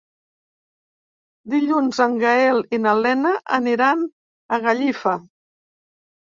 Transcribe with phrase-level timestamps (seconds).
[1.53, 5.15] Dilluns en Gaël i na Lena aniran a Gallifa.